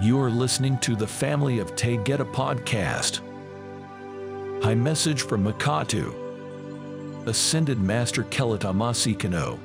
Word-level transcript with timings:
You 0.00 0.20
are 0.20 0.28
listening 0.28 0.78
to 0.78 0.96
the 0.96 1.06
Family 1.06 1.60
of 1.60 1.76
Taygeta 1.76 2.30
podcast. 2.32 3.20
High 4.60 4.74
message 4.74 5.22
from 5.22 5.44
Akatu. 5.44 6.12
Ascended 7.28 7.78
Master 7.78 8.24
Kelotah 8.24 8.74
Moseekano. 8.74 9.56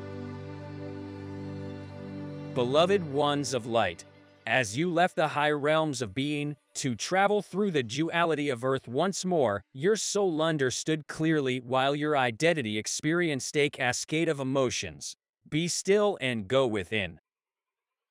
Beloved 2.54 3.12
ones 3.12 3.56
of 3.56 3.66
light, 3.66 4.06
as 4.46 4.78
you 4.78 4.92
left 4.92 5.16
the 5.16 5.30
high 5.30 5.50
realms 5.50 6.00
of 6.00 6.14
being 6.14 6.56
to 6.76 6.94
travel 6.94 7.42
through 7.42 7.72
the 7.72 7.84
duality 7.84 8.50
of 8.50 8.64
earth 8.64 8.88
once 8.88 9.26
more, 9.26 9.64
your 9.74 9.96
soul 9.96 10.44
understood 10.44 11.08
clearly 11.08 11.60
while 11.60 11.96
your 11.96 12.16
identity 12.16 12.78
experienced 12.78 13.58
a 13.58 13.72
cascade 13.72 14.30
of 14.30 14.40
emotions. 14.40 15.16
Be 15.50 15.68
still 15.68 16.20
and 16.22 16.48
go 16.48 16.68
within. 16.68 17.20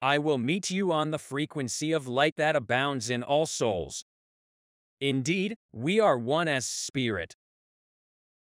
I 0.01 0.19
will 0.19 0.39
meet 0.39 0.70
you 0.70 0.93
on 0.93 1.11
the 1.11 1.19
frequency 1.19 1.93
of 1.93 2.07
light 2.07 2.37
that 2.37 2.55
abounds 2.55 3.11
in 3.11 3.23
all 3.23 3.47
souls. 3.47 4.05
Indeed, 5.01 5.57
we 5.73 5.98
are 5.98 6.19
one 6.19 6.47
as 6.47 6.66
spirit. 6.66 7.34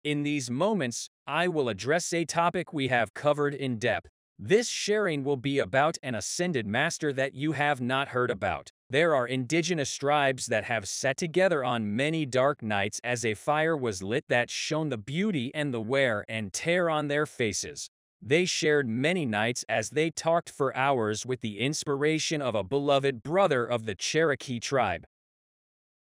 In 0.03 0.23
these 0.23 0.49
moments, 0.49 1.09
I 1.25 1.47
will 1.47 1.69
address 1.69 2.13
a 2.13 2.25
topic 2.25 2.73
we 2.73 2.89
have 2.89 3.13
covered 3.13 3.53
in 3.53 3.77
depth. 3.77 4.09
This 4.39 4.69
sharing 4.69 5.23
will 5.23 5.37
be 5.37 5.57
about 5.59 5.97
an 6.03 6.15
ascended 6.15 6.67
master 6.67 7.11
that 7.13 7.33
you 7.33 7.53
have 7.53 7.81
not 7.81 8.09
heard 8.09 8.29
about. 8.29 8.71
There 8.89 9.15
are 9.15 9.27
indigenous 9.27 9.93
tribes 9.95 10.45
that 10.45 10.65
have 10.65 10.87
sat 10.87 11.17
together 11.17 11.63
on 11.63 11.95
many 11.95 12.25
dark 12.25 12.61
nights 12.61 13.01
as 13.03 13.25
a 13.25 13.33
fire 13.33 13.75
was 13.75 14.03
lit 14.03 14.25
that 14.29 14.49
shone 14.49 14.89
the 14.89 14.97
beauty 14.97 15.51
and 15.55 15.73
the 15.73 15.81
wear 15.81 16.23
and 16.29 16.53
tear 16.53 16.89
on 16.89 17.07
their 17.07 17.25
faces. 17.25 17.89
They 18.21 18.45
shared 18.45 18.87
many 18.87 19.25
nights 19.25 19.63
as 19.69 19.91
they 19.91 20.09
talked 20.09 20.49
for 20.49 20.75
hours 20.75 21.25
with 21.25 21.41
the 21.41 21.59
inspiration 21.59 22.41
of 22.41 22.55
a 22.55 22.63
beloved 22.63 23.23
brother 23.23 23.65
of 23.65 23.85
the 23.85 23.95
Cherokee 23.95 24.59
tribe. 24.59 25.05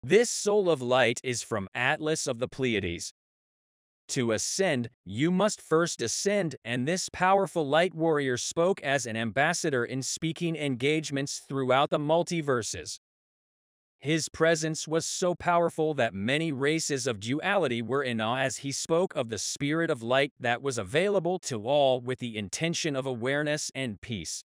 This 0.02 0.30
soul 0.30 0.70
of 0.70 0.80
light 0.80 1.20
is 1.24 1.42
from 1.42 1.68
Atlas 1.74 2.26
of 2.26 2.38
the 2.38 2.48
Pleiades. 2.48 3.12
To 4.08 4.32
ascend, 4.32 4.88
you 5.04 5.30
must 5.30 5.60
first 5.60 6.00
ascend, 6.00 6.56
and 6.64 6.88
this 6.88 7.10
powerful 7.12 7.66
light 7.66 7.94
warrior 7.94 8.38
spoke 8.38 8.80
as 8.82 9.04
an 9.04 9.16
ambassador 9.16 9.84
in 9.84 10.02
speaking 10.02 10.56
engagements 10.56 11.42
throughout 11.46 11.90
the 11.90 11.98
multiverses. 11.98 13.00
His 14.00 14.28
presence 14.28 14.86
was 14.86 15.04
so 15.04 15.34
powerful 15.34 15.92
that 15.94 16.14
many 16.14 16.52
races 16.52 17.08
of 17.08 17.18
duality 17.18 17.82
were 17.82 18.02
in 18.02 18.20
awe 18.20 18.38
as 18.38 18.58
he 18.58 18.70
spoke 18.70 19.14
of 19.16 19.28
the 19.28 19.38
spirit 19.38 19.90
of 19.90 20.02
light 20.02 20.32
that 20.38 20.62
was 20.62 20.78
available 20.78 21.40
to 21.40 21.66
all 21.66 22.00
with 22.00 22.20
the 22.20 22.38
intention 22.38 22.94
of 22.94 23.06
awareness 23.06 23.72
and 23.74 24.00
peace. 24.00 24.44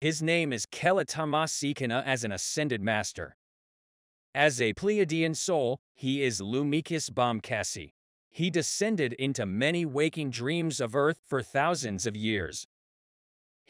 His 0.00 0.22
name 0.22 0.54
is 0.54 0.64
Kelitama 0.64 2.02
as 2.06 2.24
an 2.24 2.32
ascended 2.32 2.80
master. 2.80 3.36
As 4.34 4.58
a 4.58 4.72
Pleiadian 4.72 5.36
soul, 5.36 5.80
he 5.94 6.22
is 6.22 6.40
Lumikis 6.40 7.10
Bomkasi. 7.10 7.92
He 8.30 8.48
descended 8.48 9.12
into 9.14 9.44
many 9.44 9.84
waking 9.84 10.30
dreams 10.30 10.80
of 10.80 10.96
Earth 10.96 11.20
for 11.26 11.42
thousands 11.42 12.06
of 12.06 12.16
years. 12.16 12.66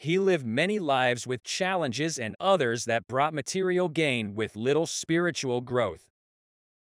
He 0.01 0.17
lived 0.17 0.47
many 0.47 0.79
lives 0.79 1.27
with 1.27 1.43
challenges 1.43 2.17
and 2.17 2.35
others 2.39 2.85
that 2.85 3.07
brought 3.07 3.35
material 3.35 3.87
gain 3.87 4.33
with 4.33 4.55
little 4.55 4.87
spiritual 4.87 5.61
growth. 5.61 6.09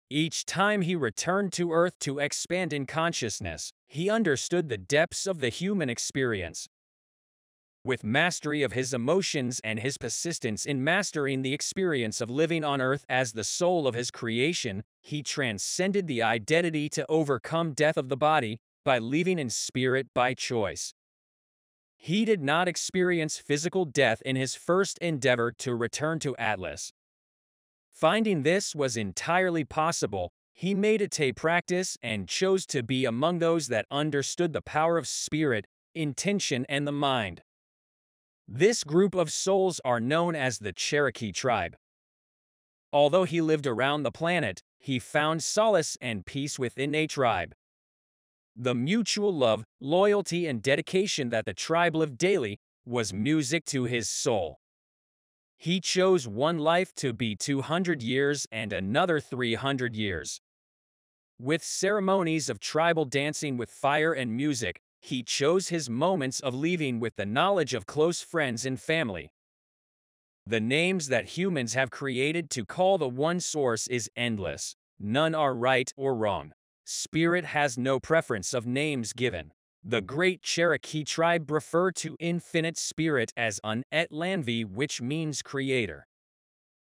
Each 0.09 0.47
time 0.47 0.81
he 0.81 0.97
returned 0.97 1.53
to 1.53 1.75
Earth 1.75 1.99
to 1.99 2.19
expand 2.19 2.73
in 2.73 2.87
consciousness, 2.87 3.75
he 3.87 4.09
understood 4.09 4.71
the 4.71 4.79
depths 4.79 5.27
of 5.27 5.41
the 5.41 5.51
human 5.51 5.91
experience. 5.91 6.67
With 7.85 8.05
mastery 8.05 8.63
of 8.63 8.73
his 8.73 8.95
emotions 8.95 9.61
and 9.63 9.81
his 9.81 9.99
persistence 9.99 10.65
in 10.65 10.83
mastering 10.83 11.43
the 11.43 11.53
experience 11.53 12.23
of 12.23 12.31
living 12.31 12.65
on 12.65 12.81
Earth 12.81 13.05
as 13.11 13.33
the 13.35 13.45
soul 13.45 13.87
of 13.87 13.95
his 13.95 14.11
creation, 14.11 14.83
he 15.03 15.23
transcended 15.23 16.07
the 16.07 16.23
identity 16.23 16.89
to 16.89 17.05
overcome 17.11 17.75
death 17.75 17.99
of 17.99 18.09
the 18.09 18.17
body 18.17 18.61
by 18.83 18.97
living 18.99 19.39
in 19.39 19.51
spirit 19.51 20.07
by 20.15 20.33
choice. 20.33 20.95
He 22.05 22.27
did 22.27 22.43
not 22.43 22.69
experience 22.69 23.39
physical 23.39 23.87
death 23.87 24.21
in 24.27 24.37
his 24.37 24.55
first 24.55 24.99
endeavor 24.99 25.51
to 25.53 25.75
return 25.75 26.19
to 26.19 26.37
Atlas. 26.37 26.93
Finding 27.95 28.43
this 28.43 28.75
was 28.75 28.99
entirely 28.99 29.65
possible, 29.65 30.31
he 30.53 30.75
made 30.75 31.01
it 31.01 31.19
a 31.19 31.33
practice 31.33 31.97
and 32.03 32.29
chose 32.29 32.67
to 32.67 32.83
be 32.83 33.07
among 33.07 33.39
those 33.39 33.69
that 33.69 33.87
understood 33.91 34.53
the 34.53 34.61
power 34.61 34.99
of 34.99 35.09
spirit, 35.09 35.67
intention, 35.95 36.67
and 36.69 36.87
the 36.87 36.93
mind. 36.93 37.41
This 38.47 38.85
group 38.85 39.15
of 39.15 39.33
souls 39.33 39.81
are 39.83 39.99
known 39.99 40.37
as 40.37 40.59
the 40.59 40.75
Cherokee 40.75 41.33
tribe. 41.33 41.75
Although 42.93 43.25
he 43.25 43.41
lived 43.41 43.67
around 43.67 44.03
the 44.03 44.13
planet, 44.13 44.63
he 44.79 44.99
found 44.99 45.43
solace 45.43 45.97
and 46.03 46.27
peace 46.27 46.59
within 46.59 46.95
a 46.95 47.07
tribe. 47.07 47.55
The 48.57 48.75
mutual 48.75 49.35
love, 49.35 49.65
loyalty, 49.81 50.47
and 50.47 50.63
dedication 50.63 51.31
that 51.31 51.45
the 51.45 51.55
tribe 51.55 51.97
lived 51.97 52.19
daily 52.19 52.59
was 52.87 53.13
music 53.13 53.65
to 53.67 53.85
his 53.85 54.09
soul. 54.09 54.61
He 55.57 55.81
chose 55.81 56.29
one 56.29 56.59
life 56.59 56.95
to 56.97 57.13
be 57.13 57.35
200 57.35 58.03
years 58.03 58.47
and 58.53 58.73
another 58.73 59.19
300 59.19 59.97
years. 59.97 60.41
With 61.41 61.65
ceremonies 61.65 62.49
of 62.49 62.61
tribal 62.61 63.07
dancing 63.07 63.57
with 63.57 63.71
fire 63.71 64.13
and 64.13 64.37
music, 64.37 64.81
he 65.01 65.23
chose 65.23 65.69
his 65.69 65.91
moments 65.91 66.39
of 66.39 66.55
leaving 66.55 67.01
with 67.01 67.17
the 67.17 67.27
knowledge 67.27 67.75
of 67.75 67.87
close 67.87 68.21
friends 68.21 68.65
and 68.65 68.81
family. 68.81 69.33
The 70.47 70.61
names 70.61 71.09
that 71.09 71.37
humans 71.37 71.75
have 71.75 71.91
created 71.91 72.51
to 72.51 72.65
call 72.65 72.99
the 72.99 73.09
one 73.09 73.41
source 73.41 73.87
is 73.89 74.11
endless. 74.15 74.77
None 75.01 75.35
are 75.35 75.55
right 75.55 75.91
or 75.97 76.15
wrong. 76.15 76.53
Spirit 76.85 77.47
has 77.47 77.79
no 77.79 77.99
preference 77.99 78.53
of 78.53 78.67
names 78.67 79.13
given. 79.13 79.53
The 79.83 80.01
great 80.01 80.43
Cherokee 80.43 81.05
tribe 81.05 81.51
refer 81.51 81.91
to 81.93 82.17
infinite 82.21 82.77
spirit 82.77 83.33
as 83.37 83.61
Un 83.65 83.85
et 83.91 84.11
Lanvi 84.11 84.65
which 84.65 85.01
means 85.01 85.43
creator. 85.43 86.07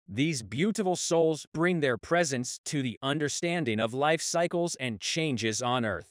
These 0.06 0.42
beautiful 0.42 0.96
souls 0.96 1.46
bring 1.52 1.80
their 1.80 1.98
presence 1.98 2.58
to 2.64 2.82
the 2.82 2.98
understanding 3.02 3.78
of 3.78 3.92
life 3.92 4.22
cycles 4.22 4.74
and 4.76 5.00
changes 5.00 5.60
on 5.60 5.84
earth. 5.84 6.08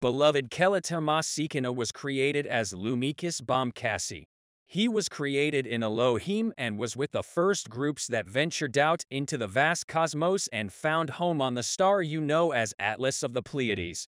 Beloved 0.00 0.50
Kelotah 0.50 1.02
Moseekano 1.02 1.74
was 1.74 1.92
created 1.92 2.46
as 2.46 2.72
Lumikis 2.72 3.42
Bomkasi, 3.42 4.24
he 4.70 4.86
was 4.86 5.08
created 5.08 5.66
in 5.66 5.82
Elohim 5.82 6.52
and 6.58 6.78
was 6.78 6.94
with 6.94 7.12
the 7.12 7.22
first 7.22 7.70
groups 7.70 8.06
that 8.06 8.28
ventured 8.28 8.76
out 8.76 9.02
into 9.10 9.38
the 9.38 9.46
vast 9.46 9.86
cosmos 9.86 10.46
and 10.48 10.70
found 10.70 11.08
home 11.08 11.40
on 11.40 11.54
the 11.54 11.62
star 11.62 12.02
you 12.02 12.20
know 12.20 12.52
as 12.52 12.74
Atlas 12.78 13.22
of 13.22 13.32
the 13.32 13.40
Pleiades. 13.40 14.08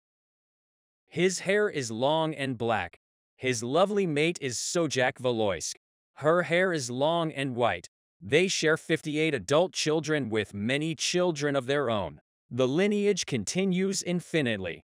His 1.07 1.39
hair 1.39 1.69
is 1.69 1.89
long 1.89 2.35
and 2.35 2.57
black. 2.57 2.99
His 3.37 3.63
lovely 3.63 4.05
mate 4.05 4.37
is 4.41 4.57
Sojak 4.57 5.13
Valoisk. 5.19 5.75
Her 6.15 6.43
hair 6.43 6.73
is 6.73 6.91
long 6.91 7.31
and 7.31 7.55
white. 7.55 7.87
They 8.21 8.49
share 8.49 8.75
58 8.75 9.33
adult 9.33 9.71
children 9.71 10.29
with 10.29 10.53
many 10.53 10.95
children 10.95 11.55
of 11.55 11.65
their 11.65 11.89
own. 11.89 12.19
The 12.49 12.67
lineage 12.67 13.25
continues 13.25 14.03
infinitely. 14.03 14.83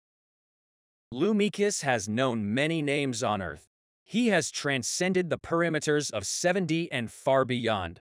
Lumikis 1.14 1.84
has 1.84 2.10
known 2.10 2.54
many 2.54 2.82
names 2.82 3.24
on 3.24 3.42
Earth. 3.42 3.70
He 4.04 4.28
has 4.28 4.52
transcended 4.52 5.30
the 5.30 5.38
perimeters 5.38 6.12
of 6.12 6.24
7D 6.24 6.88
and 6.92 7.12
far 7.12 7.46
beyond. 7.46 8.02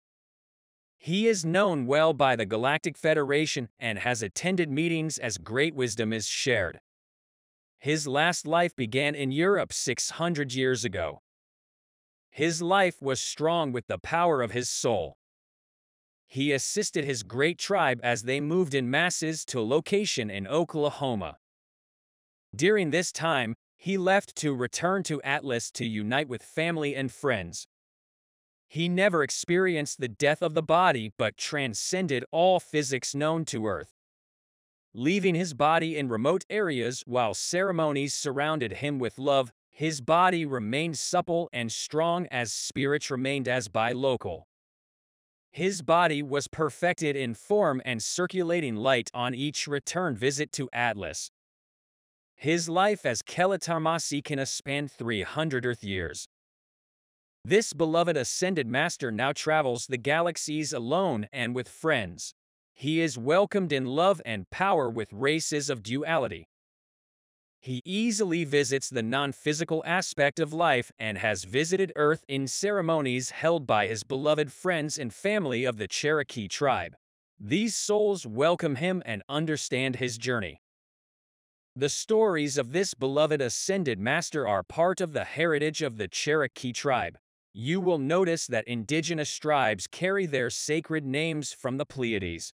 He 0.98 1.28
is 1.28 1.46
known 1.46 1.86
well 1.86 2.14
by 2.14 2.36
the 2.36 2.46
Galactic 2.46 2.98
Federation 2.98 3.70
and 3.80 4.00
has 4.00 4.24
attended 4.24 4.70
meetings 4.70 5.18
as 5.18 5.38
great 5.38 5.76
wisdom 5.76 6.12
is 6.12 6.26
shared. 6.26 6.80
His 7.78 8.08
last 8.08 8.48
life 8.48 8.76
began 8.76 9.14
in 9.14 9.32
Europe 9.32 9.72
600 9.72 10.54
years 10.54 10.84
ago. 10.84 11.22
His 12.32 12.62
life 12.62 13.02
was 13.02 13.22
strong 13.22 13.72
with 13.72 13.88
the 13.88 14.00
power 14.00 14.42
of 14.42 14.52
his 14.52 14.70
soul. 14.70 15.18
He 16.28 16.52
assisted 16.52 17.06
his 17.06 17.24
great 17.24 17.58
tribe 17.60 18.00
as 18.04 18.24
they 18.24 18.42
moved 18.42 18.74
in 18.74 18.90
masses 18.90 19.46
to 19.46 19.60
a 19.60 19.62
location 19.62 20.30
in 20.30 20.48
Oklahoma. 20.48 21.38
During 22.56 22.90
this 22.90 23.12
time, 23.12 23.56
he 23.86 24.00
left 24.00 24.36
to 24.36 24.56
return 24.56 25.04
to 25.04 25.22
Atlas 25.22 25.70
to 25.70 25.86
unite 25.86 26.28
with 26.28 26.42
family 26.42 26.96
and 26.96 27.12
friends. 27.12 27.68
He 28.68 28.90
never 28.90 29.22
experienced 29.22 30.00
the 30.00 30.08
death 30.08 30.42
of 30.42 30.56
the 30.56 30.64
body 30.64 31.14
but 31.20 31.38
transcended 31.38 32.26
all 32.32 32.60
physics 32.60 33.14
known 33.14 33.46
to 33.46 33.68
Earth. 33.68 33.94
Leaving 34.96 35.36
his 35.36 35.54
body 35.54 35.96
in 35.96 36.10
remote 36.10 36.46
areas 36.50 37.04
while 37.06 37.36
ceremonies 37.36 38.16
surrounded 38.16 38.74
him 38.74 38.98
with 38.98 39.20
love, 39.20 39.52
his 39.70 40.02
body 40.02 40.48
remained 40.48 40.98
supple 40.98 41.48
and 41.54 41.72
strong 41.72 42.26
as 42.32 42.52
spirits 42.52 43.12
remained 43.12 43.48
as 43.48 43.68
by 43.68 43.92
local. 43.92 44.48
His 45.52 45.84
body 45.84 46.24
was 46.24 46.48
perfected 46.48 47.16
in 47.16 47.36
form 47.36 47.84
and 47.86 48.02
circulating 48.02 48.78
light 48.78 49.12
on 49.14 49.36
each 49.36 49.68
return 49.68 50.16
visit 50.16 50.52
to 50.54 50.70
Atlas. 50.74 51.30
His 52.36 52.70
life 52.70 53.06
as 53.06 53.22
Kelatarmasi 53.22 54.24
can 54.24 54.46
span 54.46 54.88
300 54.88 55.66
Earth 55.66 55.84
years. 55.84 56.28
This 57.44 57.74
beloved 57.74 58.18
ascended 58.18 58.68
master 58.68 59.12
now 59.12 59.32
travels 59.32 59.88
the 59.88 59.98
galaxies 59.98 60.74
alone 60.74 61.28
and 61.32 61.56
with 61.56 61.70
friends. 61.70 62.34
He 62.74 63.00
is 63.00 63.18
welcomed 63.18 63.72
in 63.72 63.86
love 63.86 64.22
and 64.26 64.50
power 64.50 64.90
with 64.90 65.14
races 65.14 65.70
of 65.70 65.84
duality. 65.84 66.50
He 67.62 67.82
easily 67.86 68.44
visits 68.44 68.90
the 68.90 69.02
non-physical 69.02 69.82
aspect 69.86 70.40
of 70.40 70.54
life 70.54 70.92
and 71.00 71.18
has 71.18 71.46
visited 71.46 71.94
Earth 71.96 72.24
in 72.28 72.48
ceremonies 72.48 73.32
held 73.32 73.66
by 73.66 73.88
his 73.88 74.04
beloved 74.04 74.52
friends 74.52 75.00
and 75.00 75.14
family 75.14 75.66
of 75.66 75.78
the 75.78 75.88
Cherokee 75.88 76.48
tribe. 76.48 76.96
These 77.40 77.76
souls 77.76 78.28
welcome 78.28 78.76
him 78.76 79.02
and 79.06 79.24
understand 79.30 79.96
his 79.96 80.18
journey. 80.18 80.62
The 81.78 81.90
stories 81.90 82.58
of 82.58 82.72
this 82.72 82.94
beloved 82.94 83.42
ascended 83.42 84.00
master 84.00 84.48
are 84.48 84.64
part 84.64 85.02
of 85.02 85.12
the 85.12 85.26
heritage 85.26 85.82
of 85.82 85.98
the 85.98 86.08
Cherokee 86.08 86.72
tribe. 86.72 87.18
You 87.54 87.82
will 87.82 87.98
notice 87.98 88.48
that 88.48 88.66
indigenous 88.66 89.36
tribes 89.38 89.86
carry 89.86 90.26
their 90.26 90.50
sacred 90.50 91.06
names 91.06 91.52
from 91.52 91.78
the 91.78 91.86
Pleiades. 91.86 92.54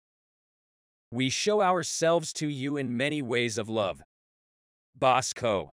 We 1.09 1.29
show 1.29 1.63
ourselves 1.63 2.31
to 2.33 2.47
you 2.47 2.77
in 2.77 2.95
many 2.95 3.23
ways 3.23 3.57
of 3.57 3.69
love. 3.69 4.03
Bosco. 4.95 5.71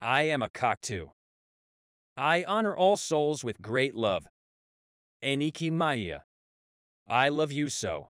I 0.00 0.22
am 0.22 0.40
Akatu. 0.40 1.10
I 2.16 2.44
honor 2.44 2.76
all 2.76 2.96
souls 2.96 3.42
with 3.42 3.60
great 3.60 3.96
love. 3.96 4.26
Eniki 5.20 5.72
Maya. 5.72 6.20
I 7.08 7.28
love 7.28 7.50
you 7.50 7.68
so. 7.68 8.10